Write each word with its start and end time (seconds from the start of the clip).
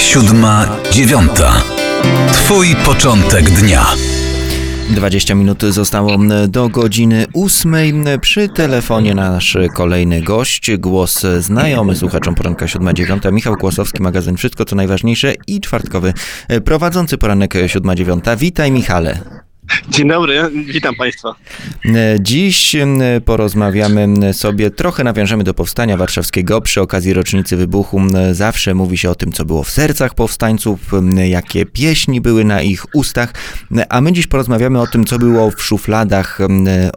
siódma, 0.00 0.76
dziewiąta. 0.90 1.52
Twój 2.32 2.76
początek 2.84 3.50
dnia. 3.50 3.86
20 4.90 5.34
minut 5.34 5.62
zostało 5.62 6.18
do 6.48 6.68
godziny 6.68 7.26
ósmej. 7.32 7.94
Przy 8.20 8.48
telefonie 8.48 9.14
nasz 9.14 9.56
kolejny 9.74 10.22
gość, 10.22 10.70
głos 10.78 11.26
znajomy 11.38 11.96
słuchaczom 11.96 12.34
poranka 12.34 12.66
7-9, 12.66 13.32
Michał 13.32 13.56
Kłosowski, 13.56 14.02
magazyn 14.02 14.36
Wszystko 14.36 14.64
co 14.64 14.76
najważniejsze 14.76 15.34
i 15.46 15.60
czwartkowy 15.60 16.12
prowadzący 16.64 17.18
poranek 17.18 17.54
7-9. 17.54 18.36
Witaj 18.36 18.72
Michale. 18.72 19.40
Dzień 19.88 20.08
dobry, 20.08 20.50
witam 20.66 20.94
Państwa. 20.94 21.34
Dziś 22.20 22.76
porozmawiamy 23.24 24.34
sobie, 24.34 24.70
trochę 24.70 25.04
nawiążemy 25.04 25.44
do 25.44 25.54
powstania 25.54 25.96
warszawskiego. 25.96 26.60
Przy 26.60 26.80
okazji 26.80 27.12
rocznicy 27.12 27.56
wybuchu 27.56 28.00
zawsze 28.32 28.74
mówi 28.74 28.98
się 28.98 29.10
o 29.10 29.14
tym, 29.14 29.32
co 29.32 29.44
było 29.44 29.64
w 29.64 29.70
sercach 29.70 30.14
powstańców, 30.14 30.80
jakie 31.24 31.66
pieśni 31.66 32.20
były 32.20 32.44
na 32.44 32.62
ich 32.62 32.94
ustach, 32.94 33.32
a 33.88 34.00
my 34.00 34.12
dziś 34.12 34.26
porozmawiamy 34.26 34.80
o 34.80 34.86
tym, 34.86 35.04
co 35.04 35.18
było 35.18 35.50
w 35.50 35.62
szufladach 35.62 36.38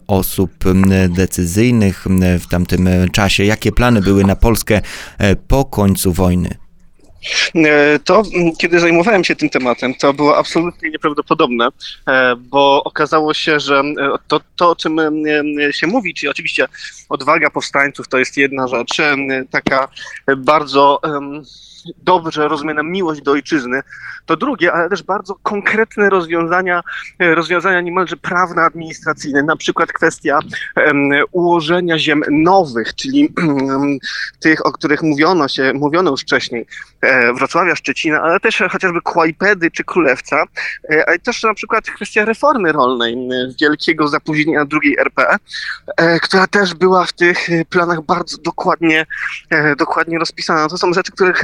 osób 0.08 0.52
decyzyjnych 1.09 2.05
w 2.40 2.48
tamtym 2.48 2.90
czasie, 3.12 3.44
jakie 3.44 3.72
plany 3.72 4.02
były 4.02 4.23
na 4.23 4.36
Polskę 4.36 4.81
po 5.48 5.66
końcu 5.66 6.14
wojny. 6.14 6.62
E, 7.55 8.00
to, 8.00 8.23
kiedy 8.59 8.80
zajmowałem 8.80 9.23
się 9.23 9.36
tym 9.36 9.50
tematem, 9.50 9.95
to 9.95 10.14
było 10.14 10.38
absolutnie 10.38 10.90
nieprawdopodobne, 10.90 11.68
e, 12.08 12.36
bo 12.36 12.84
okazało 12.84 13.34
się, 13.34 13.59
że 13.59 13.80
e, 13.80 13.94
to, 14.27 14.40
to 14.55 14.70
o 14.70 14.76
czym 14.76 15.00
się 15.72 15.88
mówi, 15.88 16.14
czyli 16.14 16.30
oczywiście 16.30 16.67
odwaga 17.09 17.50
powstańców, 17.50 18.08
to 18.08 18.17
jest 18.17 18.38
jedna 18.38 18.67
rzecz, 18.67 18.98
taka 19.52 19.88
bardzo 20.38 21.02
dobrze 22.04 22.48
rozumiana 22.48 22.84
miłość 22.84 23.22
do 23.22 23.31
ojczyzny, 23.31 23.81
to 24.26 24.38
drugie, 24.38 24.73
ale 24.73 24.90
też 24.90 25.03
bardzo 25.03 25.36
konkretne 25.44 26.09
rozwiązania, 26.09 26.81
rozwiązania 27.19 27.81
niemalże 27.81 28.17
prawne, 28.17 28.62
administracyjne, 28.62 29.44
na 29.44 29.56
przykład 29.56 29.94
kwestia 29.94 30.40
ułożenia 31.31 32.00
ziem 32.00 32.23
nowych, 32.31 32.95
czyli 32.95 33.34
tych, 34.40 34.66
o 34.66 34.72
których 34.72 35.03
mówiono 35.03 35.47
się, 35.47 35.73
mówiono 35.73 36.12
już 36.12 36.22
wcześniej, 36.22 36.66
Wrocławia, 37.33 37.75
Szczecina, 37.75 38.22
ale 38.22 38.39
też 38.39 38.64
chociażby 38.72 39.02
Kłajpedy 39.02 39.72
czy 39.72 39.83
Królewca, 39.83 40.44
e, 40.92 41.03
ale 41.08 41.19
też 41.19 41.44
na 41.44 41.53
przykład 41.53 41.86
kwestia 41.86 42.25
reformy 42.25 42.72
rolnej, 42.72 43.17
wielkiego 43.61 44.08
zapóźnienia 44.08 44.66
drugiej 44.66 44.97
RP, 45.00 45.38
e, 45.97 46.19
która 46.19 46.47
też 46.47 46.73
była 46.73 47.06
w 47.06 47.14
tych 47.14 47.47
planach 47.69 48.02
bardzo 48.02 48.38
dokładnie, 48.38 49.06
e, 49.50 49.75
dokładnie 49.75 50.19
rozpisana. 50.19 50.67
To 50.67 50.78
są 50.78 50.94
rzeczy, 50.94 51.11
których, 51.11 51.44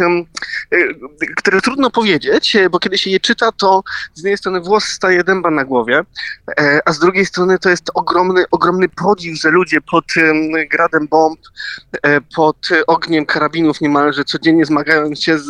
które 1.35 1.61
trudno 1.61 1.89
powiedzieć, 1.89 2.57
bo 2.71 2.79
kiedy 2.79 2.97
się 2.97 3.09
je 3.09 3.19
czyta, 3.19 3.51
to 3.51 3.83
z 4.13 4.19
jednej 4.19 4.37
strony 4.37 4.61
włos 4.61 4.83
staje 4.83 5.23
dęba 5.23 5.51
na 5.51 5.65
głowie, 5.65 6.01
e, 6.59 6.79
a 6.85 6.93
z 6.93 6.99
drugiej 6.99 7.25
strony 7.25 7.59
to 7.59 7.69
jest 7.69 7.91
ogromny, 7.93 8.43
ogromny 8.51 8.89
podziw, 8.89 9.39
że 9.39 9.49
ludzie 9.49 9.81
pod 9.81 10.05
gradem 10.69 11.07
bomb, 11.07 11.39
e, 12.03 12.21
pod 12.21 12.57
ogniem 12.87 13.25
karabinów 13.25 13.81
niemalże 13.81 14.23
codziennie 14.23 14.65
zmagając 14.65 15.23
się 15.23 15.39
z 15.39 15.49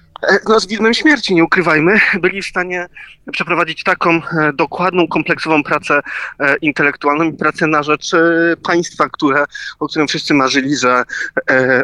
no, 0.49 0.59
z 0.59 0.67
widmem 0.67 0.93
śmierci, 0.93 1.35
nie 1.35 1.43
ukrywajmy, 1.43 1.99
byli 2.21 2.41
w 2.41 2.45
stanie 2.45 2.87
przeprowadzić 3.31 3.83
taką 3.83 4.09
e, 4.09 4.21
dokładną, 4.53 5.07
kompleksową 5.07 5.63
pracę 5.63 6.01
e, 6.39 6.55
intelektualną 6.55 7.23
i 7.23 7.33
pracę 7.33 7.67
na 7.67 7.83
rzecz 7.83 8.11
państwa, 8.63 9.09
które, 9.09 9.45
o 9.79 9.87
którym 9.87 10.07
wszyscy 10.07 10.33
marzyli, 10.33 10.75
że 10.77 11.03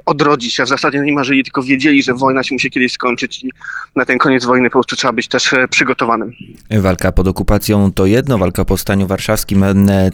odrodzi 0.05 0.51
się. 0.51 0.63
W 0.63 0.67
zasadzie 0.67 0.99
nie 0.99 1.13
marzyli, 1.13 1.43
tylko 1.43 1.63
wiedzieli, 1.63 2.03
że 2.03 2.13
wojna 2.13 2.43
się 2.43 2.55
musi 2.55 2.71
kiedyś 2.71 2.91
skończyć 2.91 3.43
i 3.43 3.49
na 3.95 4.05
ten 4.05 4.17
koniec 4.17 4.45
wojny 4.45 4.69
po 4.69 4.73
prostu 4.73 4.95
trzeba 4.95 5.13
być 5.13 5.27
też 5.27 5.55
przygotowanym. 5.69 6.31
Walka 6.71 7.11
pod 7.11 7.27
okupacją 7.27 7.91
to 7.93 8.05
jedno, 8.05 8.37
walka 8.37 8.65
po 8.65 8.65
powstaniu 8.65 9.07
warszawskim 9.07 9.65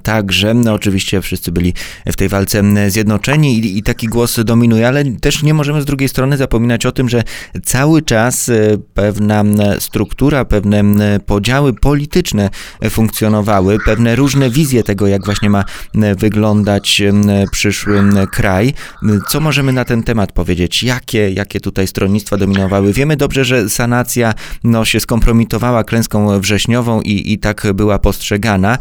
także. 0.03 0.53
No, 0.53 0.73
oczywiście 0.73 1.21
wszyscy 1.21 1.51
byli 1.51 1.73
w 2.05 2.15
tej 2.15 2.29
walce 2.29 2.63
zjednoczeni 2.87 3.59
i, 3.59 3.77
i 3.77 3.83
taki 3.83 4.07
głos 4.07 4.39
dominuje, 4.43 4.87
ale 4.87 5.03
też 5.05 5.43
nie 5.43 5.53
możemy 5.53 5.81
z 5.81 5.85
drugiej 5.85 6.09
strony 6.09 6.37
zapominać 6.37 6.85
o 6.85 6.91
tym, 6.91 7.09
że 7.09 7.23
cały 7.63 8.01
czas 8.01 8.12
czas 8.13 8.49
e, 8.49 8.77
pewna 8.93 9.43
struktura, 9.79 10.45
pewne 10.45 10.83
podziały 11.25 11.73
polityczne 11.73 12.49
funkcjonowały, 12.89 13.77
pewne 13.85 14.15
różne 14.15 14.49
wizje 14.49 14.83
tego, 14.83 15.07
jak 15.07 15.25
właśnie 15.25 15.49
ma 15.49 15.63
wyglądać 16.17 17.01
przyszły 17.51 18.03
kraj. 18.31 18.73
Co 19.29 19.39
możemy 19.39 19.73
na 19.73 19.85
ten 19.85 20.03
temat 20.03 20.31
powiedzieć? 20.31 20.83
Jakie, 20.83 21.29
jakie 21.29 21.59
tutaj 21.59 21.87
stronnictwa 21.87 22.37
dominowały? 22.37 22.93
Wiemy 22.93 23.17
dobrze, 23.17 23.45
że 23.45 23.69
sanacja 23.69 24.33
no, 24.63 24.85
się 24.85 24.99
skompromitowała 24.99 25.83
klęską 25.83 26.39
wrześniową 26.39 27.01
i, 27.01 27.33
i 27.33 27.39
tak 27.39 27.67
była 27.73 27.99
postrzegana. 27.99 28.77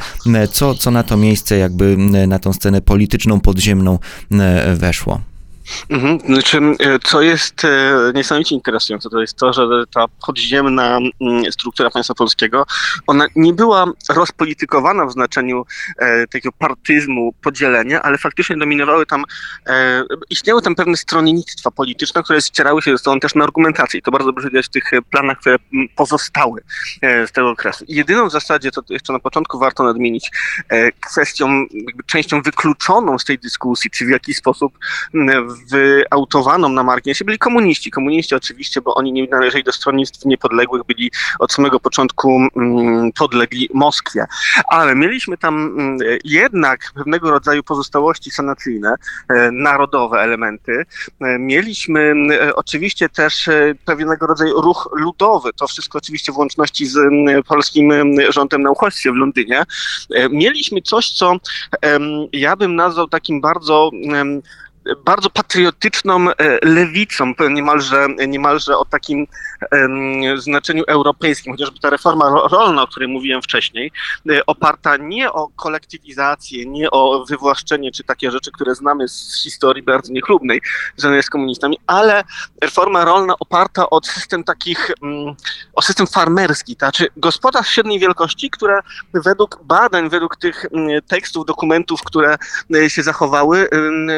Co, 0.53 0.75
co 0.75 0.91
na 0.91 1.03
to 1.03 1.17
miejsce, 1.17 1.59
jakby 1.59 1.97
na 2.27 2.39
tą 2.39 2.53
scenę 2.53 2.81
polityczną, 2.81 3.41
podziemną 3.41 3.99
weszło? 4.75 5.32
Mhm. 5.89 6.19
Znaczy, 6.21 6.59
e, 6.59 6.99
co 6.99 7.23
jest 7.23 7.65
e, 7.65 7.69
niesamowicie 8.15 8.55
interesujące, 8.55 9.11
to 9.11 9.21
jest 9.21 9.37
to, 9.37 9.53
że 9.53 9.63
ta 9.95 10.05
podziemna 10.27 10.99
mm, 11.21 11.53
struktura 11.53 11.91
państwa 11.91 12.15
polskiego, 12.15 12.67
ona 13.07 13.27
nie 13.37 13.53
była 13.53 13.87
rozpolitykowana 14.09 15.07
w 15.07 15.13
znaczeniu 15.13 15.65
e, 15.99 16.27
takiego 16.27 16.53
partyzmu, 16.59 17.35
podzielenia, 17.43 18.03
ale 18.03 18.19
faktycznie 18.19 18.57
dominowały 18.57 19.07
tam, 19.07 19.25
istniały 20.31 20.63
tam 20.63 20.75
pewne 20.75 20.97
stronnictwa 20.97 21.71
polityczne, 21.71 22.23
które 22.23 22.43
ścierały 22.43 22.83
się 22.83 22.91
ze 22.91 22.99
sobą 22.99 23.21
też 23.21 23.35
na 23.35 23.45
argumentację. 23.45 24.01
I 24.01 24.03
to 24.03 24.11
bardzo 24.11 24.33
dobrze 24.33 24.49
widać 24.49 24.67
w 24.67 24.71
tych 24.71 24.85
planach, 25.11 25.39
które 25.39 25.57
pozostały 25.97 26.63
z 27.03 27.33
tego 27.33 27.51
okresu. 27.51 27.85
I 27.89 27.95
jedyną 27.95 28.29
w 28.29 28.33
zasadzie, 28.33 28.71
to 28.71 28.83
jeszcze 28.91 29.13
na 29.13 29.19
początku 29.19 29.59
warto 29.59 29.85
nadmienić, 29.85 30.31
kwestią, 31.01 31.67
częścią 32.07 32.43
wykluczoną 32.43 33.19
z 33.19 33.25
tej 33.25 33.39
dyskusji, 33.39 33.91
czy 33.91 34.07
w 34.07 34.09
jaki 34.09 34.35
sposób 34.35 34.79
wyautowaną 35.71 36.69
na 36.69 36.83
marginesie 36.83 37.25
byli 37.25 37.39
komuniści. 37.39 37.91
Komuniści 37.91 38.35
oczywiście, 38.35 38.81
bo 38.81 38.95
oni 38.95 39.13
nie 39.13 39.27
należeli 39.27 39.65
do 39.65 39.73
stronnictw 39.73 40.25
niepodległych, 40.25 40.83
byli 40.87 41.11
od 41.39 41.53
samego 41.53 41.81
początku 41.81 42.41
mm, 42.57 43.13
podlegli 43.13 43.69
Moskwie. 43.75 44.27
Ale 44.69 44.95
mieliśmy 44.95 45.39
tam 45.39 45.55
mm, 45.55 45.99
jednak 46.25 46.93
pewnego 46.95 47.31
rodzaju 47.31 47.63
pozostałości 47.63 48.31
sanacyjne, 48.31 48.95
e, 49.29 49.51
narodowe 49.53 50.19
elementy. 50.19 50.85
E, 51.21 51.39
mieliśmy 51.39 52.15
e, 52.31 52.55
oczywiście 52.55 53.09
też 53.09 53.49
pewnego 53.85 54.27
rodzaju 54.27 54.61
ruch 54.61 54.91
ludowy. 54.93 55.51
To 55.53 55.67
wszystko 55.67 55.99
oczywiście 55.99 56.33
w 56.33 56.37
łączności 56.37 56.87
z 56.87 56.99
polskim 57.47 57.93
rządem 58.29 58.63
na 58.63 58.71
uchodźstwie 58.71 59.13
w 59.13 59.15
Londynie. 59.15 59.63
Mieliśmy 60.31 60.83
coś, 60.83 61.11
co 61.11 61.37
ja 62.33 62.57
bym 62.57 62.77
nazwał 62.77 63.09
takim 63.09 63.41
bardzo 63.41 63.91
bardzo 65.05 65.31
patriotyczną 65.31 66.31
e, 66.31 66.59
lewicą, 66.63 67.33
niemalże, 67.51 68.07
niemalże 68.29 68.79
o 68.79 68.85
takim 68.85 69.27
znaczeniu 70.37 70.85
europejskim, 70.87 71.53
chociażby 71.53 71.79
ta 71.79 71.91
reforma 71.91 72.31
rolna, 72.51 72.83
o 72.83 72.87
której 72.87 73.09
mówiłem 73.09 73.43
wcześniej, 73.43 73.93
e, 74.31 74.47
oparta 74.47 74.97
nie 74.97 75.33
o 75.33 75.49
kolektywizację, 75.49 76.67
nie 76.67 76.91
o 76.91 77.25
wywłaszczenie, 77.29 77.93
czy 77.93 78.05
takie 78.05 78.31
rzeczy, 78.31 78.53
które 78.53 78.75
znamy 78.75 79.09
z 79.09 79.43
historii 79.43 79.83
bardzo 79.83 80.13
niechlubnej, 80.13 80.61
związanej 80.97 81.23
z 81.23 81.31
komunistami, 81.31 81.79
ale 81.87 82.25
reforma 82.63 83.05
rolna 83.05 83.35
oparta 83.41 83.91
o 83.91 84.01
system 84.05 84.45
takich, 84.45 84.91
mm, 85.03 85.35
o 85.75 85.83
system 85.83 86.07
farmerski, 86.07 86.77
to 86.77 86.87
znaczy 86.87 87.09
gospodarstw 87.17 87.73
średniej 87.73 87.99
wielkości, 87.99 88.51
które 88.51 88.81
według 89.15 89.65
badań, 89.65 90.09
według 90.11 90.37
tych 90.37 90.67
mm, 90.73 91.03
tekstów, 91.03 91.47
dokumentów, 91.47 92.03
które 92.03 92.37
e, 92.75 92.91
się 92.91 93.03
zachowały, 93.03 93.69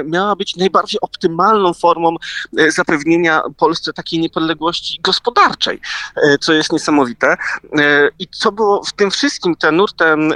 miała 0.05 0.37
być 0.37 0.54
najbardziej 0.57 1.01
optymalną 1.01 1.75
formą 1.75 2.17
e, 2.59 2.71
zapewnienia 2.71 3.43
Polsce 3.57 3.93
takiej 3.93 4.21
niepodległości 4.21 5.01
gospodarczej, 5.03 5.81
e, 6.17 6.39
co 6.39 6.53
jest 6.53 6.73
niesamowite. 6.73 7.37
E, 7.79 8.09
I 8.19 8.29
co 8.29 8.53
było 8.53 8.85
w 8.85 8.93
tym 8.93 9.11
wszystkim, 9.11 9.57
te 9.57 9.73
nurtem, 9.73 10.33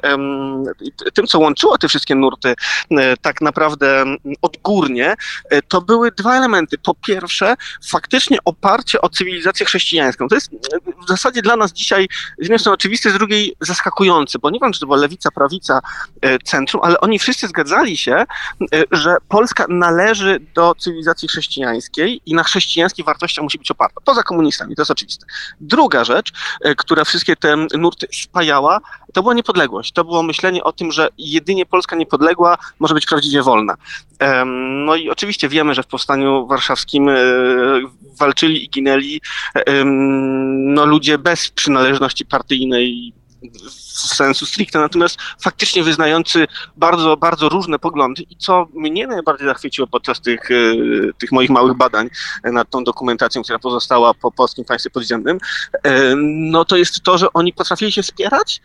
tym 1.14 1.26
co 1.26 1.38
łączyło 1.38 1.78
te 1.78 1.88
wszystkie 1.88 2.14
nurty 2.14 2.54
tak 3.22 3.40
naprawdę 3.40 4.04
odgórnie, 4.42 5.14
to 5.68 5.80
były 5.80 6.12
dwa 6.12 6.36
elementy. 6.36 6.78
Po 6.78 6.94
pierwsze, 6.94 7.54
faktycznie 7.88 8.38
oparcie 8.44 9.00
o 9.00 9.08
cywilizację 9.08 9.66
chrześcijańską. 9.66 10.28
To 10.28 10.34
jest 10.34 10.50
w 11.04 11.08
zasadzie 11.08 11.42
dla 11.42 11.56
nas 11.56 11.72
dzisiaj 11.72 12.08
z 12.38 12.42
jednej 12.42 12.58
strony 12.58 12.78
z 12.96 13.12
drugiej 13.12 13.56
zaskakujące, 13.60 14.38
bo 14.38 14.50
nie 14.50 14.58
wiem, 14.62 14.72
czy 14.72 14.80
to 14.80 14.86
była 14.86 14.98
lewica, 14.98 15.30
prawica, 15.30 15.80
centrum, 16.44 16.82
ale 16.84 17.00
oni 17.00 17.18
wszyscy 17.18 17.48
zgadzali 17.48 17.96
się, 17.96 18.24
że 18.90 19.16
Polska 19.28 19.64
należy 19.68 20.07
należy 20.08 20.40
do 20.54 20.74
cywilizacji 20.74 21.28
chrześcijańskiej 21.28 22.20
i 22.26 22.34
na 22.34 22.42
chrześcijańskich 22.42 23.04
wartościach 23.04 23.42
musi 23.42 23.58
być 23.58 23.70
oparta. 23.70 24.00
Poza 24.04 24.22
komunistami, 24.22 24.76
to 24.76 24.82
jest 24.82 24.90
oczywiste. 24.90 25.26
Druga 25.60 26.04
rzecz, 26.04 26.32
która 26.76 27.04
wszystkie 27.04 27.36
te 27.36 27.56
nurty 27.56 28.06
spajała, 28.12 28.80
to 29.12 29.22
była 29.22 29.34
niepodległość. 29.34 29.92
To 29.92 30.04
było 30.04 30.22
myślenie 30.22 30.64
o 30.64 30.72
tym, 30.72 30.92
że 30.92 31.08
jedynie 31.18 31.66
Polska 31.66 31.96
niepodległa 31.96 32.58
może 32.78 32.94
być 32.94 33.06
prawdziwie 33.06 33.42
wolna. 33.42 33.74
No 34.86 34.96
i 34.96 35.10
oczywiście 35.10 35.48
wiemy, 35.48 35.74
że 35.74 35.82
w 35.82 35.86
powstaniu 35.86 36.46
warszawskim 36.46 37.10
walczyli 38.18 38.64
i 38.64 38.70
ginęli 38.70 39.20
no, 40.54 40.86
ludzie 40.86 41.18
bez 41.18 41.50
przynależności 41.50 42.26
partyjnej 42.26 43.12
sensu 43.90 44.46
stricte, 44.46 44.78
natomiast 44.78 45.18
faktycznie 45.40 45.82
wyznający 45.82 46.46
bardzo, 46.76 47.16
bardzo 47.16 47.48
różne 47.48 47.78
poglądy 47.78 48.22
i 48.22 48.36
co 48.36 48.68
mnie 48.74 49.06
najbardziej 49.06 49.46
zachwyciło 49.46 49.86
podczas 49.86 50.20
tych, 50.20 50.50
e, 50.50 50.54
tych 51.18 51.32
moich 51.32 51.50
małych 51.50 51.76
badań 51.76 52.10
nad 52.44 52.70
tą 52.70 52.84
dokumentacją, 52.84 53.42
która 53.42 53.58
pozostała 53.58 54.14
po 54.14 54.32
polskim 54.32 54.64
państwie 54.64 54.90
podziemnym, 54.90 55.38
e, 55.82 56.14
no 56.26 56.64
to 56.64 56.76
jest 56.76 57.02
to, 57.02 57.18
że 57.18 57.32
oni 57.32 57.52
potrafili 57.52 57.92
się 57.92 58.02
wspierać, 58.02 58.60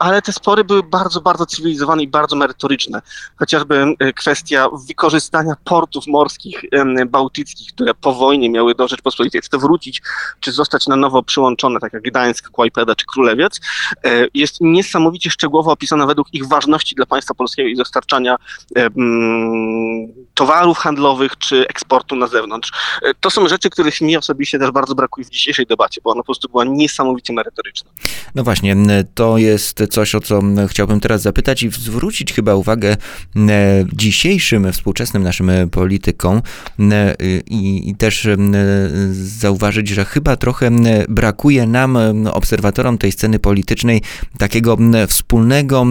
ale 0.00 0.22
te 0.22 0.32
spory 0.32 0.64
były 0.64 0.82
bardzo, 0.82 1.20
bardzo 1.20 1.46
cywilizowane 1.46 2.02
i 2.02 2.08
bardzo 2.08 2.36
merytoryczne. 2.36 3.02
Chociażby 3.36 3.94
e, 3.98 4.12
kwestia 4.12 4.68
wykorzystania 4.88 5.54
portów 5.64 6.06
morskich 6.06 6.62
bałtyckich, 7.06 7.72
które 7.72 7.94
po 7.94 8.12
wojnie 8.12 8.50
miały 8.50 8.74
do 8.74 8.88
Rzeczpospolitej, 8.88 9.42
czy 9.42 9.48
to 9.48 9.58
wrócić, 9.58 10.02
czy 10.40 10.52
zostać 10.52 10.86
na 10.86 10.96
nowo 10.96 11.22
przyłączone, 11.22 11.80
tak 11.80 11.92
jak 11.92 12.02
Gdańsk, 12.02 12.50
Kłajpeda 12.50 12.94
czy 12.94 13.06
Królewiec, 13.06 13.60
e, 14.04 14.26
jest 14.34 14.56
niesamowicie 14.60 15.30
szczegółowo 15.30 15.72
opisana 15.72 16.06
według 16.06 16.34
ich 16.34 16.48
ważności 16.48 16.94
dla 16.94 17.06
państwa 17.06 17.34
polskiego 17.34 17.68
i 17.68 17.76
dostarczania 17.76 18.36
towarów 20.34 20.78
handlowych 20.78 21.38
czy 21.38 21.68
eksportu 21.68 22.16
na 22.16 22.26
zewnątrz. 22.26 22.72
E, 23.02 23.14
to 23.20 23.30
są 23.30 23.48
rzeczy, 23.48 23.70
których 23.70 24.00
mi 24.00 24.16
osobiście 24.16 24.58
też 24.58 24.70
bardzo 24.70 24.94
brakuje 24.94 25.26
w 25.26 25.30
dzisiejszej 25.30 25.66
debacie, 25.66 26.00
bo 26.04 26.10
ona 26.10 26.20
po 26.20 26.24
prostu 26.24 26.48
była 26.48 26.64
niesamowicie 26.64 27.32
merytoryczna. 27.32 27.90
No 28.34 28.44
właśnie, 28.44 28.76
to 29.14 29.38
jest 29.38 29.82
coś, 29.90 30.14
o 30.14 30.20
co 30.20 30.42
chciałbym 30.68 31.00
teraz 31.00 31.22
zapytać 31.22 31.62
i 31.62 31.70
zwrócić 31.70 32.32
chyba 32.32 32.54
uwagę 32.54 32.96
dzisiejszym, 33.92 34.72
współczesnym 34.72 35.22
naszym 35.22 35.50
politykom 35.70 36.42
i, 37.50 37.90
i 37.90 37.94
też 37.94 38.28
zauważyć, 39.12 39.88
że 39.88 40.04
chyba 40.04 40.36
trochę 40.36 40.70
brakuje 41.08 41.66
nam, 41.66 41.98
obserwatorom 42.32 42.98
tej 42.98 43.12
sceny 43.12 43.38
politycznej, 43.38 44.02
takiego 44.38 44.78
wspólnego 45.08 45.86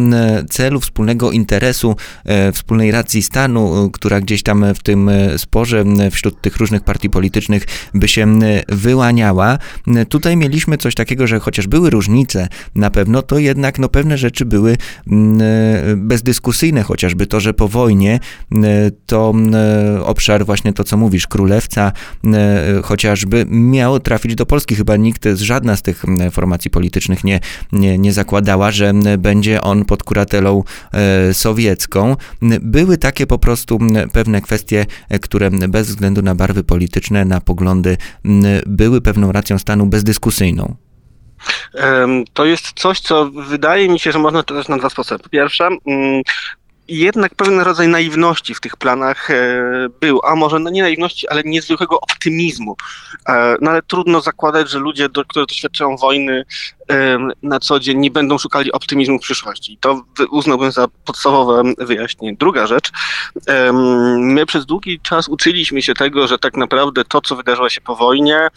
celu, 0.49 0.79
wspólnego 0.79 1.31
interesu, 1.31 1.95
e, 2.25 2.51
wspólnej 2.51 2.91
racji 2.91 3.23
stanu, 3.23 3.89
która 3.93 4.21
gdzieś 4.21 4.43
tam 4.43 4.65
w 4.75 4.83
tym 4.83 5.09
sporze 5.37 5.83
wśród 6.11 6.41
tych 6.41 6.57
różnych 6.57 6.83
partii 6.83 7.09
politycznych 7.09 7.65
by 7.93 8.07
się 8.07 8.39
wyłaniała. 8.67 9.57
Tutaj 10.09 10.37
mieliśmy 10.37 10.77
coś 10.77 10.95
takiego, 10.95 11.27
że 11.27 11.39
chociaż 11.39 11.67
były 11.67 11.89
różnice 11.89 12.47
na 12.75 12.89
pewno, 12.89 13.21
to 13.21 13.39
jednak 13.39 13.79
no, 13.79 13.88
pewne 13.89 14.17
rzeczy 14.17 14.45
były 14.45 14.77
mm, 15.07 15.41
e, 15.41 15.95
bezdyskusyjne, 15.95 16.83
chociażby 16.83 17.27
to, 17.27 17.39
że 17.39 17.53
po 17.53 17.67
wojnie 17.67 18.19
mm, 18.51 18.65
e, 18.65 18.91
to 19.05 19.31
mm, 19.35 19.55
e, 19.55 20.03
obszar 20.03 20.45
właśnie 20.45 20.73
to, 20.73 20.83
co 20.83 20.97
mówisz, 20.97 21.27
królewca 21.27 21.91
chociażby 22.83 23.45
miał 23.49 23.99
trafić 23.99 24.35
do 24.35 24.45
Polski. 24.45 24.75
Chyba 24.75 24.97
nikt, 24.97 25.25
żadna 25.35 25.75
z 25.75 25.81
tych 25.81 26.03
formacji 26.31 26.71
politycznych 26.71 27.23
nie, 27.23 27.39
nie, 27.71 27.97
nie 27.97 28.13
zakładała, 28.13 28.71
że 28.71 28.93
będzie 29.17 29.61
on 29.61 29.85
pod 29.85 30.03
kuratelą 30.03 30.63
sowiecką. 31.33 32.15
Były 32.61 32.97
takie 32.97 33.27
po 33.27 33.39
prostu 33.39 33.79
pewne 34.13 34.41
kwestie, 34.41 34.85
które 35.21 35.51
bez 35.51 35.87
względu 35.87 36.21
na 36.21 36.35
barwy 36.35 36.63
polityczne, 36.63 37.25
na 37.25 37.41
poglądy, 37.41 37.97
były 38.67 39.01
pewną 39.01 39.31
racją 39.31 39.57
stanu 39.57 39.85
bezdyskusyjną. 39.85 40.88
To 42.33 42.45
jest 42.45 42.71
coś, 42.75 42.99
co 42.99 43.25
wydaje 43.25 43.89
mi 43.89 43.99
się, 43.99 44.11
że 44.11 44.19
można 44.19 44.43
czytać 44.43 44.67
na 44.67 44.77
dwa 44.77 44.89
sposoby. 44.89 45.23
Po 45.23 45.29
pierwsze, 45.29 45.67
mm, 45.85 46.21
jednak 46.89 47.35
pewien 47.35 47.59
rodzaj 47.59 47.87
naiwności 47.87 48.55
w 48.55 48.61
tych 48.61 48.77
planach 48.77 49.31
e, 49.31 49.63
był, 50.01 50.19
a 50.25 50.35
może 50.35 50.59
no 50.59 50.69
nie 50.69 50.81
naiwności, 50.81 51.27
ale 51.27 51.41
niezwykłego 51.45 52.01
optymizmu. 52.01 52.75
E, 53.29 53.55
no 53.61 53.71
ale 53.71 53.81
trudno 53.81 54.21
zakładać, 54.21 54.69
że 54.69 54.79
ludzie, 54.79 55.09
którzy 55.09 55.45
doświadczają 55.45 55.97
wojny, 55.97 56.45
na 57.43 57.59
co 57.59 57.79
dzień 57.79 57.97
nie 57.97 58.11
będą 58.11 58.37
szukali 58.37 58.71
optymizmu 58.71 59.17
w 59.17 59.21
przyszłości. 59.21 59.77
To 59.81 60.01
uznałbym 60.31 60.71
za 60.71 60.87
podstawowe 61.05 61.73
wyjaśnienie. 61.77 62.37
Druga 62.39 62.67
rzecz, 62.67 62.91
my 64.17 64.45
przez 64.45 64.65
długi 64.65 64.99
czas 64.99 65.27
uczyliśmy 65.27 65.81
się 65.81 65.93
tego, 65.93 66.27
że 66.27 66.39
tak 66.39 66.57
naprawdę 66.57 67.03
to, 67.05 67.21
co 67.21 67.35
wydarzyło 67.35 67.69
się 67.69 67.81
po 67.81 67.95
wojnie, 67.95 68.47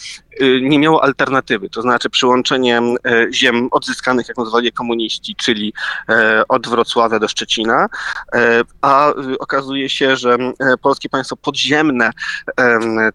y, 0.40 0.60
nie 0.62 0.78
miało 0.78 1.04
alternatywy, 1.04 1.70
to 1.70 1.82
znaczy 1.82 2.10
przyłączenie 2.10 2.78
e, 2.78 3.26
ziem 3.32 3.68
odzyskanych, 3.70 4.28
jak 4.28 4.36
nazwali 4.36 4.72
komuniści, 4.72 5.36
czyli 5.36 5.72
e, 6.08 6.42
od 6.48 6.68
Wrocławia 6.68 7.18
do 7.18 7.28
Szczecina, 7.28 7.86
e, 8.34 8.62
a 8.80 9.10
y, 9.10 9.38
okazuje 9.38 9.88
się, 9.88 10.16
że 10.16 10.36
polskie 10.82 11.08
państwo 11.08 11.36
podziemne 11.36 12.10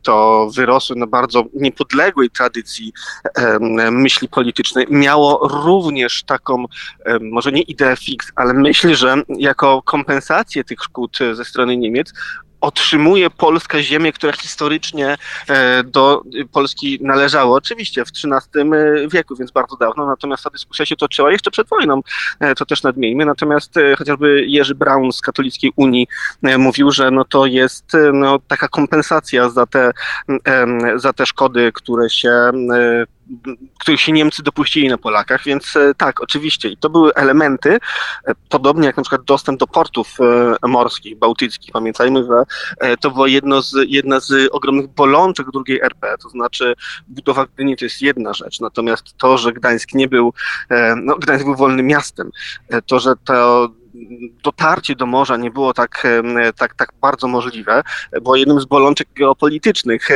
to 0.02 0.48
wyrosły 0.56 0.96
na 0.96 1.08
bardzo 1.08 1.44
niepodległej 1.54 2.30
tradycji 2.30 2.94
myśli 3.92 4.30
politycznej, 4.30 4.86
miało 5.07 5.48
również 5.48 6.24
taką, 6.24 6.65
może 7.21 7.51
nie 7.51 7.62
ideę 7.62 7.95
fix, 7.95 8.31
ale 8.36 8.54
myślę, 8.54 8.95
że 8.95 9.15
jako 9.30 9.81
kompensację 9.81 10.63
tych 10.63 10.80
szkód 10.83 11.18
ze 11.33 11.45
strony 11.45 11.77
Niemiec 11.77 12.13
otrzymuje 12.62 13.30
Polska 13.30 13.81
ziemię, 13.81 14.13
która 14.13 14.33
historycznie 14.33 15.18
e, 15.48 15.83
do 15.83 16.21
Polski 16.51 17.00
należała. 17.01 17.56
Oczywiście 17.56 18.06
w 18.06 18.09
XIII 18.09 18.62
e, 18.74 19.07
wieku, 19.07 19.36
więc 19.36 19.51
bardzo 19.51 19.77
dawno, 19.77 20.06
natomiast 20.06 20.44
ta 20.44 20.50
dyskusja 20.50 20.86
się 20.86 20.95
toczyła 20.95 21.31
jeszcze 21.31 21.51
przed 21.51 21.69
wojną, 21.69 22.01
e, 22.39 22.56
to 22.56 22.65
też 22.65 22.83
nadmiejmy. 22.83 23.25
Natomiast 23.25 23.75
chociażby 23.98 24.45
Jerzy 24.48 24.75
Braun 24.75 25.12
z 25.12 25.21
Katolickiej 25.21 25.71
Unii 25.75 26.07
mówił, 26.57 26.92
że 26.92 27.12
no 27.12 27.25
to 27.25 27.45
jest 27.45 27.92
no, 28.13 28.39
taka 28.48 28.68
kompensacja 28.68 29.50
za 29.50 29.65
te, 29.65 29.92
za 30.95 31.13
te 31.13 31.25
szkody, 31.25 31.71
które 31.74 32.10
się 32.10 32.51
których 33.79 34.01
się 34.01 34.12
Niemcy 34.12 34.44
dopuścili 34.44 34.88
na 34.88 34.97
Polakach, 34.97 35.44
więc 35.44 35.75
e, 35.75 35.94
tak, 35.97 36.21
oczywiście. 36.21 36.69
I 36.69 36.77
to 36.77 36.89
były 36.89 37.13
elementy, 37.13 37.77
e, 38.27 38.33
podobnie 38.50 38.85
jak 38.85 38.97
na 38.97 39.03
przykład 39.03 39.24
dostęp 39.24 39.59
do 39.59 39.68
portów 39.68 40.18
e, 40.63 40.68
morskich, 40.68 41.18
bałtyckich. 41.18 41.71
Pamiętajmy, 41.71 42.24
że 42.24 42.44
to 43.00 43.12
była 43.12 43.27
jedno 43.27 43.62
z, 43.62 43.74
jedna 43.88 44.19
z 44.19 44.50
ogromnych 44.51 44.88
bolączek 44.88 45.51
drugiej 45.51 45.81
RP, 45.81 46.15
to 46.24 46.29
znaczy 46.29 46.74
budowa 47.07 47.45
Gdyni 47.45 47.77
to 47.77 47.85
jest 47.85 48.01
jedna 48.01 48.33
rzecz, 48.33 48.59
natomiast 48.59 49.18
to, 49.18 49.38
że 49.38 49.53
Gdańsk 49.53 49.94
nie 49.94 50.07
był, 50.07 50.33
no 50.95 51.15
Gdańsk 51.15 51.45
był 51.45 51.56
wolnym 51.56 51.88
miastem, 51.88 52.31
to, 52.85 53.00
że 53.00 53.13
to 53.25 53.69
dotarcie 54.44 54.96
do 54.96 55.06
morza 55.06 55.38
nie 55.38 55.52
było 55.52 55.74
tak, 55.74 56.08
tak, 56.56 56.76
tak 56.76 56.90
bardzo 57.02 57.28
możliwe, 57.28 57.84
było 58.22 58.36
jednym 58.36 58.62
z 58.62 58.66
bolączek 58.66 59.08
geopolitycznych 59.16 60.08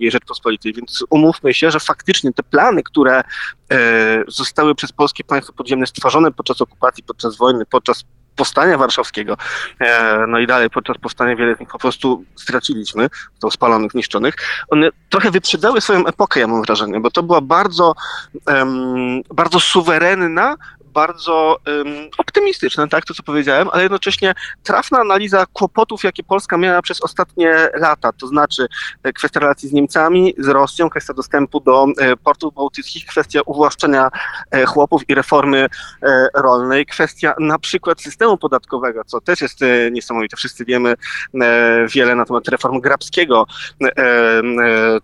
II 0.00 0.10
Rzeczpospolitej, 0.10 0.72
więc 0.72 1.04
umówmy 1.10 1.54
się, 1.54 1.70
że 1.70 1.80
faktycznie 1.80 2.32
te 2.32 2.42
plany, 2.42 2.82
które 2.82 3.22
e, 3.72 4.24
zostały 4.28 4.74
przez 4.74 4.92
polskie 4.92 5.24
państwo 5.24 5.52
podziemne 5.52 5.86
stworzone 5.86 6.32
podczas 6.32 6.60
okupacji, 6.60 7.04
podczas 7.04 7.36
wojny, 7.36 7.66
podczas 7.66 8.04
powstania 8.36 8.78
warszawskiego, 8.78 9.36
e, 9.80 10.24
no 10.28 10.38
i 10.38 10.46
dalej 10.46 10.70
podczas 10.70 10.98
powstania 10.98 11.36
wiele 11.36 11.56
z 11.56 11.60
nich 11.60 11.68
po 11.68 11.78
prostu 11.78 12.24
straciliśmy, 12.36 13.08
to 13.40 13.50
spalonych, 13.50 13.94
niszczonych, 13.94 14.34
one 14.68 14.90
trochę 15.10 15.30
wyprzedały 15.30 15.80
swoją 15.80 16.06
epokę, 16.06 16.40
ja 16.40 16.46
mam 16.46 16.62
wrażenie, 16.62 17.00
bo 17.00 17.10
to 17.10 17.22
była 17.22 17.40
bardzo, 17.40 17.94
bardzo 19.34 19.60
suwerenna, 19.60 20.56
bardzo 20.94 21.58
um, 21.66 22.88
tak, 22.90 23.04
to 23.04 23.14
co 23.14 23.22
powiedziałem, 23.22 23.68
ale 23.72 23.82
jednocześnie 23.82 24.34
trafna 24.62 24.98
analiza 24.98 25.46
kłopotów, 25.52 26.04
jakie 26.04 26.22
Polska 26.22 26.56
miała 26.56 26.82
przez 26.82 27.02
ostatnie 27.02 27.68
lata, 27.74 28.12
to 28.12 28.26
znaczy 28.26 28.66
e, 29.02 29.12
kwestia 29.12 29.40
relacji 29.40 29.68
z 29.68 29.72
Niemcami, 29.72 30.34
z 30.38 30.48
Rosją, 30.48 30.90
kwestia 30.90 31.14
dostępu 31.14 31.60
do 31.60 31.86
e, 31.98 32.16
portów 32.16 32.54
bałtyckich, 32.54 33.06
kwestia 33.06 33.40
uwłaszczenia 33.46 34.10
e, 34.50 34.64
chłopów 34.66 35.02
i 35.08 35.14
reformy 35.14 35.66
rolnej, 36.34 36.86
kwestia 36.86 37.34
na 37.40 37.58
przykład 37.58 38.02
systemu 38.02 38.38
podatkowego, 38.38 39.04
co 39.04 39.20
też 39.20 39.40
jest 39.40 39.60
niesamowite. 39.92 40.36
Wszyscy 40.36 40.64
wiemy 40.64 40.94
wiele 41.88 42.14
na 42.14 42.24
temat 42.24 42.48
reform 42.48 42.80
Grabskiego, 42.80 43.46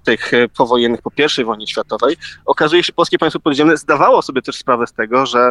tych 0.04 0.30
powojennych 0.56 1.02
po 1.02 1.10
I 1.40 1.44
wojnie 1.44 1.66
światowej. 1.66 2.16
Okazuje 2.46 2.82
się, 2.82 2.86
że 2.86 2.92
polskie 2.92 3.18
państwo 3.18 3.40
podziemne 3.40 3.76
zdawało 3.76 4.22
sobie 4.22 4.42
też 4.42 4.56
sprawę 4.56 4.86
z 4.86 4.92
tego, 4.92 5.26
że 5.26 5.50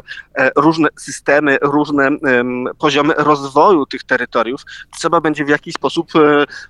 różne 0.56 0.88
systemy, 0.98 1.58
różne 1.62 2.10
poziomy 2.78 3.14
rozwoju 3.18 3.86
tych 3.86 4.04
terytoriów, 4.04 4.62
trzeba 5.00 5.22
będzie 5.22 5.46
w 5.46 5.50
jakiś 5.50 5.74
sposób 5.74 6.12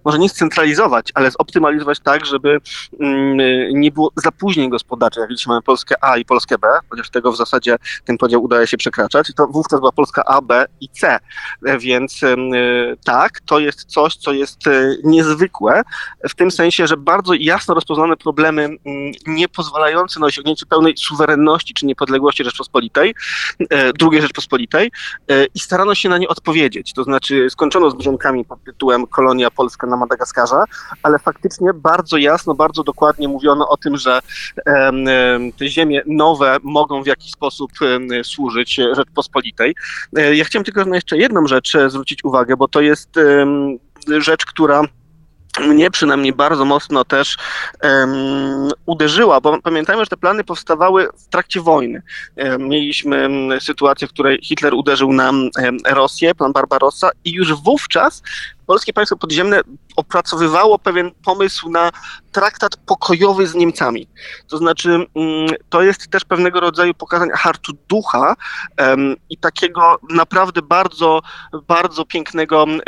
może 0.06 0.20
nie 0.20 0.30
scentralizować, 0.30 1.12
ale 1.14 1.32
zoptymalizować 1.32 2.00
tak, 2.00 2.26
żeby 2.26 2.62
mm, 3.00 3.38
nie 3.80 3.92
było 3.92 4.12
zapóźnień 4.16 4.70
gospodarczych. 4.70 5.22
Jak 5.22 5.30
dzisiaj 5.30 5.52
mamy 5.52 5.62
Polskę 5.62 5.96
A 6.02 6.18
i 6.18 6.26
Polskę 6.26 6.58
B, 6.58 6.68
chociaż 6.90 7.10
tego 7.10 7.32
w 7.32 7.38
zasadzie 7.38 7.78
ten 8.06 8.18
podział 8.18 8.44
udaje 8.44 8.68
się 8.68 8.78
przekraczać, 8.78 9.32
to 9.36 9.48
wówczas 9.48 9.80
była 9.80 9.92
Polska 9.92 10.24
A, 10.26 10.42
B 10.42 10.66
i 10.82 10.90
C. 10.90 11.20
Więc 11.80 12.22
tak, 13.06 13.40
to 13.42 13.60
jest 13.60 13.86
coś, 13.86 14.16
co 14.16 14.32
jest 14.34 14.60
niezwykłe, 15.04 15.82
w 16.30 16.36
tym 16.36 16.52
sensie, 16.52 16.88
że 16.88 16.98
bardzo 16.98 17.34
jasno 17.34 17.74
rozpoznane 17.74 18.18
problemy 18.18 18.64
mm, 18.64 18.78
nie 19.28 19.48
pozwalające 19.48 20.20
na 20.20 20.26
osiągnięcie 20.26 20.66
pełnej 20.66 20.98
suwerenności 20.98 21.74
czy 21.74 21.86
niepodległości 21.86 22.44
Rzeczpospolitej, 22.44 23.10
e, 23.10 23.14
II 24.12 24.22
Rzeczpospolitej 24.22 24.92
e, 25.28 25.46
i 25.56 25.60
starano 25.60 25.96
się 25.96 26.10
na 26.10 26.18
nie 26.18 26.28
odpowiedzieć. 26.28 26.94
To 26.94 27.04
znaczy 27.04 27.48
skończono 27.50 27.92
z 27.92 27.96
brzonkami 27.96 28.46
pod 28.46 28.64
tytułem 28.64 29.08
Kolonia 29.08 29.52
Polska 29.52 29.88
na 29.88 29.98
Madagaskarze, 29.98 30.64
ale 31.04 31.20
faktycznie 31.20 31.74
bardzo 31.74 32.18
jasno, 32.18 32.56
bardzo 32.56 32.84
dokładnie 32.84 33.28
mówiono 33.28 33.70
o 33.70 33.78
tym, 33.78 33.98
że 33.98 34.20
te 35.58 35.68
ziemie 35.68 36.02
nowe 36.06 36.58
mogą 36.64 37.04
w 37.04 37.08
jakiś 37.08 37.32
sposób 37.32 37.72
służyć 38.24 38.76
Rzeczpospolitej. 38.76 39.76
E, 40.18 40.36
ja 40.36 40.46
chciałem 40.46 40.66
tylko 40.66 40.86
na 40.86 40.96
jeszcze 40.96 41.18
jedną 41.18 41.48
rzecz 41.48 41.78
zwrócić 41.88 42.24
uwagę, 42.24 42.58
bo 42.58 42.68
to 42.68 42.82
jest 42.82 43.10
rzecz, 44.08 44.46
która 44.46 44.84
mnie 45.60 45.92
przynajmniej 45.92 46.34
bardzo 46.34 46.66
mocno 46.66 47.06
też 47.06 47.38
um, 47.84 48.72
uderzyła, 48.86 49.42
bo 49.42 49.62
pamiętajmy, 49.62 50.04
że 50.04 50.10
te 50.10 50.18
plany 50.18 50.44
powstawały 50.44 51.08
w 51.18 51.28
trakcie 51.28 51.62
wojny. 51.62 52.02
Um, 52.38 52.68
mieliśmy 52.68 53.30
sytuację, 53.60 54.08
w 54.08 54.12
której 54.12 54.40
Hitler 54.44 54.74
uderzył 54.74 55.14
na 55.14 55.30
um, 55.30 55.50
Rosję, 55.86 56.36
plan 56.36 56.54
Barbarossa 56.54 57.10
i 57.26 57.32
już 57.32 57.54
wówczas 57.54 58.24
polskie 58.70 58.94
państwo 58.94 59.18
podziemne 59.18 59.62
opracowywało 60.00 60.80
pewien 60.80 61.12
pomysł 61.26 61.70
na 61.70 61.92
traktat 62.32 62.76
pokojowy 62.76 63.48
z 63.48 63.56
Niemcami. 63.56 64.08
To 64.48 64.58
znaczy, 64.58 64.90
mm, 64.90 65.50
to 65.70 65.82
jest 65.82 66.08
też 66.08 66.26
pewnego 66.26 66.60
rodzaju 66.60 66.94
pokazanie 66.94 67.32
hartu 67.34 67.74
ducha 67.90 68.36
um, 68.80 69.16
i 69.30 69.38
takiego 69.38 70.00
naprawdę 70.10 70.62
bardzo, 70.62 71.22
bardzo 71.68 72.06
pięknego 72.06 72.64
um, 72.64 72.80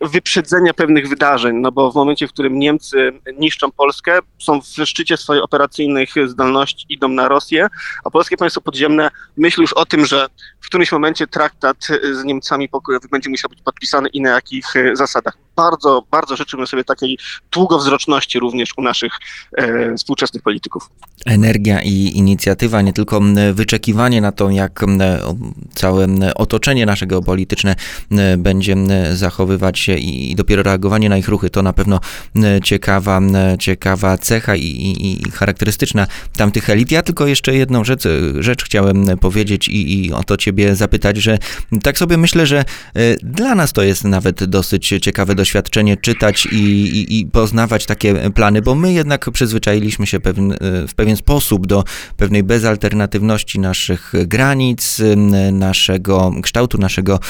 wyprzedzenia 0.00 0.74
pewnych 0.74 1.08
wydarzeń, 1.08 1.56
no 1.56 1.72
bo 1.72 1.92
w 1.92 1.94
momencie, 1.94 2.28
w 2.28 2.32
którym 2.32 2.58
Niemcy 2.58 3.12
niszczą 3.38 3.72
Polskę, 3.72 4.18
są 4.38 4.60
w 4.60 4.66
szczycie 4.66 5.16
swojej 5.16 5.42
operacyjnych 5.42 6.10
zdolności, 6.26 6.86
idą 6.88 7.08
na 7.08 7.28
Rosję, 7.28 7.68
a 8.04 8.10
polskie 8.10 8.36
państwo 8.36 8.60
podziemne 8.60 9.10
myśli 9.36 9.62
już 9.62 9.72
o 9.72 9.86
tym, 9.86 10.06
że 10.06 10.26
w 10.60 10.66
którymś 10.66 10.92
momencie 10.92 11.26
traktat 11.26 11.76
z 12.12 12.24
Niemcami 12.24 12.68
pokojowy 12.68 13.08
będzie 13.08 13.30
musiał 13.30 13.50
być 13.50 13.62
podpisany 13.62 14.08
i 14.08 14.20
na 14.20 14.30
jakich 14.30 14.76
e, 14.76 14.96
zasadach. 14.96 15.49
Bardzo, 15.60 16.02
bardzo 16.10 16.36
życzymy 16.36 16.66
sobie 16.66 16.84
takiej 16.84 17.18
długowzroczności 17.52 18.38
również 18.38 18.70
u 18.76 18.82
naszych 18.82 19.12
e, 19.56 19.94
współczesnych 19.94 20.42
polityków. 20.42 20.90
Energia 21.26 21.82
i 21.82 22.12
inicjatywa, 22.14 22.82
nie 22.82 22.92
tylko 22.92 23.20
wyczekiwanie 23.52 24.20
na 24.20 24.32
to, 24.32 24.50
jak 24.50 24.84
całe 25.74 26.06
otoczenie 26.34 26.86
naszego 26.86 27.22
polityczne 27.22 27.76
będzie 28.38 28.76
zachowywać 29.12 29.78
się 29.78 29.94
i 29.94 30.34
dopiero 30.34 30.62
reagowanie 30.62 31.08
na 31.08 31.16
ich 31.16 31.28
ruchy, 31.28 31.50
to 31.50 31.62
na 31.62 31.72
pewno 31.72 32.00
ciekawa, 32.64 33.20
ciekawa 33.58 34.18
cecha 34.18 34.56
i, 34.56 34.64
i, 34.64 35.26
i 35.26 35.30
charakterystyczna 35.30 36.06
tamtych 36.36 36.70
elit. 36.70 36.90
Ja 36.90 37.02
tylko 37.02 37.26
jeszcze 37.26 37.54
jedną 37.54 37.84
rzecz, 37.84 38.04
rzecz 38.38 38.64
chciałem 38.64 39.18
powiedzieć 39.18 39.68
i, 39.68 40.06
i 40.06 40.12
o 40.12 40.24
to 40.24 40.36
ciebie 40.36 40.76
zapytać, 40.76 41.16
że 41.16 41.38
tak 41.82 41.98
sobie 41.98 42.16
myślę, 42.16 42.46
że 42.46 42.58
e, 42.58 42.64
dla 43.22 43.54
nas 43.54 43.72
to 43.72 43.82
jest 43.82 44.04
nawet 44.04 44.44
dosyć 44.44 44.94
ciekawe 45.02 45.34
doświadczenie 45.34 45.49
czytać 46.00 46.46
i, 46.46 46.56
i, 46.56 47.20
i 47.20 47.26
poznawać 47.26 47.86
takie 47.86 48.30
plany, 48.30 48.62
bo 48.62 48.74
my 48.74 48.92
jednak 48.92 49.30
przyzwyczailiśmy 49.30 50.06
się 50.06 50.20
pewien, 50.20 50.54
w 50.88 50.94
pewien 50.94 51.16
sposób 51.16 51.66
do 51.66 51.84
pewnej 52.16 52.42
bezalternatywności 52.42 53.58
naszych 53.58 54.12
granic, 54.26 55.02
naszego 55.52 56.32
kształtu, 56.42 56.78
naszego 56.78 57.20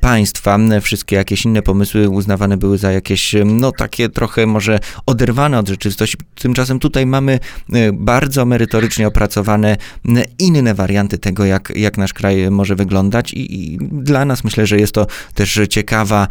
państwa. 0.00 0.58
Wszystkie 0.82 1.16
jakieś 1.16 1.44
inne 1.44 1.62
pomysły 1.62 2.08
uznawane 2.08 2.56
były 2.56 2.78
za 2.78 2.92
jakieś, 2.92 3.34
no 3.44 3.72
takie 3.72 4.08
trochę 4.08 4.46
może 4.46 4.78
oderwane 5.06 5.58
od 5.58 5.68
rzeczywistości. 5.68 6.16
Tymczasem 6.34 6.78
tutaj 6.78 7.06
mamy 7.06 7.38
e, 7.72 7.92
bardzo 7.92 8.46
merytorycznie 8.46 9.06
opracowane 9.08 9.76
inne 10.38 10.74
warianty 10.74 11.18
tego, 11.18 11.44
jak, 11.44 11.72
jak 11.76 11.98
nasz 11.98 12.12
kraj 12.12 12.50
może 12.50 12.76
wyglądać 12.76 13.32
i, 13.32 13.72
i 13.72 13.78
dla 13.92 14.24
nas 14.24 14.44
myślę, 14.44 14.66
że 14.66 14.78
jest 14.78 14.92
to 14.92 15.06
też 15.34 15.60
ciekawa, 15.70 16.28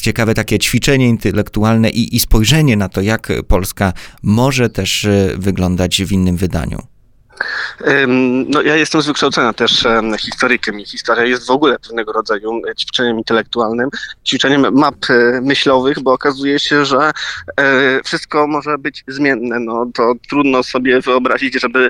ciekawe 0.00 0.34
takie 0.34 0.45
ćwiczenie 0.58 1.08
intelektualne 1.08 1.90
i, 1.90 2.16
i 2.16 2.20
spojrzenie 2.20 2.76
na 2.76 2.88
to, 2.88 3.00
jak 3.00 3.32
Polska 3.48 3.92
może 4.22 4.70
też 4.70 5.04
e, 5.04 5.34
wyglądać 5.38 6.02
w 6.04 6.12
innym 6.12 6.36
wydaniu. 6.36 6.95
No, 8.48 8.62
ja 8.62 8.76
jestem 8.76 9.02
z 9.02 9.06
wykształcenia 9.06 9.52
też 9.52 9.86
historykiem 10.18 10.80
i 10.80 10.84
historia 10.84 11.24
jest 11.24 11.46
w 11.46 11.50
ogóle 11.50 11.78
pewnego 11.78 12.12
rodzaju 12.12 12.62
e, 12.68 12.74
ćwiczeniem 12.74 13.18
intelektualnym, 13.18 13.90
ćwiczeniem 14.26 14.74
map 14.74 14.94
e, 15.10 15.40
myślowych, 15.40 16.00
bo 16.00 16.12
okazuje 16.12 16.58
się, 16.58 16.84
że 16.84 17.10
e, 17.56 18.00
wszystko 18.04 18.46
może 18.46 18.78
być 18.78 19.04
zmienne. 19.08 19.60
No, 19.60 19.86
to 19.94 20.12
trudno 20.28 20.62
sobie 20.62 21.00
wyobrazić, 21.00 21.60
żeby 21.60 21.88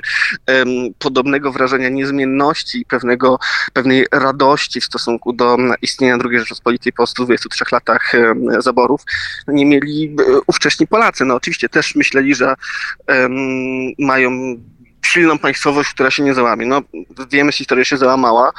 podobnego 0.99 1.51
wrażenia 1.51 1.89
niezmienności, 1.89 2.85
pewnego, 2.89 3.39
pewnej 3.73 4.05
radości 4.11 4.81
w 4.81 4.85
stosunku 4.85 5.33
do 5.33 5.57
istnienia 5.81 6.17
II 6.25 6.39
Rzeczypospolitej 6.39 6.93
po 6.93 7.07
123 7.07 7.65
latach 7.71 8.11
zaborów 8.59 9.01
nie 9.47 9.65
mieli 9.65 10.15
ówcześni 10.47 10.87
Polacy. 10.87 11.25
No 11.25 11.35
oczywiście 11.35 11.69
też 11.69 11.95
myśleli, 11.95 12.35
że 12.35 12.55
mają 13.99 14.57
silną 15.07 15.39
państwowość, 15.39 15.93
która 15.93 16.11
się 16.11 16.23
nie 16.23 16.33
załamie. 16.33 16.65
No, 16.65 16.81
wiemy, 17.29 17.51
historia 17.51 17.85
się 17.85 17.97
załamała. 17.97 18.51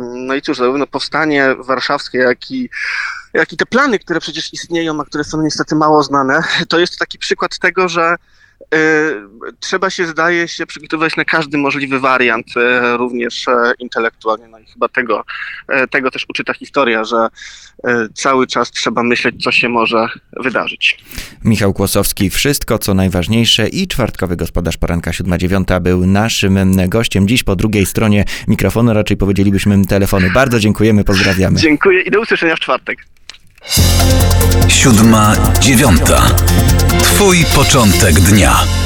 No 0.00 0.34
i 0.34 0.42
cóż, 0.42 0.56
zarówno 0.56 0.86
powstanie 0.86 1.54
warszawskie, 1.58 2.18
jak 2.18 2.50
i, 2.50 2.70
jak 3.32 3.52
i 3.52 3.56
te 3.56 3.66
plany, 3.66 3.98
które 3.98 4.20
przecież 4.20 4.52
istnieją, 4.52 5.00
a 5.00 5.04
które 5.04 5.24
są 5.24 5.42
niestety 5.42 5.74
mało 5.74 6.02
znane, 6.02 6.42
to 6.68 6.78
jest 6.78 6.98
taki 6.98 7.18
przykład 7.18 7.58
tego, 7.58 7.88
że 7.88 8.16
trzeba 9.60 9.90
się, 9.90 10.06
zdaje 10.06 10.48
się, 10.48 10.66
przygotować 10.66 11.16
na 11.16 11.24
każdy 11.24 11.58
możliwy 11.58 12.00
wariant, 12.00 12.46
e, 12.56 12.96
również 12.96 13.48
e, 13.48 13.72
intelektualnie. 13.78 14.48
No 14.48 14.58
i 14.58 14.64
chyba 14.64 14.88
tego, 14.88 15.24
tego 15.90 16.10
też 16.10 16.26
uczy 16.28 16.44
ta 16.44 16.54
historia, 16.54 17.04
że 17.04 17.28
cały 18.14 18.46
czas 18.46 18.70
trzeba 18.70 19.02
myśleć, 19.02 19.42
co 19.42 19.52
się 19.52 19.68
może 19.68 20.08
wydarzyć. 20.40 20.98
Michał 21.44 21.72
Kłosowski, 21.72 22.30
wszystko 22.30 22.78
co 22.78 22.94
najważniejsze 22.94 23.68
i 23.68 23.88
czwartkowy 23.88 24.36
gospodarz 24.36 24.76
poranka 24.76 25.10
7-9 25.10 25.80
był 25.80 26.06
naszym 26.06 26.88
gościem. 26.88 27.28
Dziś 27.28 27.42
po 27.42 27.56
drugiej 27.56 27.86
stronie 27.86 28.24
mikrofonu, 28.48 28.94
raczej 28.94 29.16
powiedzielibyśmy 29.16 29.86
telefony. 29.86 30.30
Bardzo 30.30 30.60
dziękujemy, 30.60 31.04
pozdrawiamy. 31.04 31.58
Dziękuję 31.58 32.02
i 32.02 32.10
do 32.10 32.20
usłyszenia 32.20 32.56
w 32.56 32.60
czwartek. 32.60 32.98
Siódma, 34.68 35.36
dziewiąta. 35.60 36.26
Twój 37.14 37.44
początek 37.54 38.20
dnia. 38.20 38.83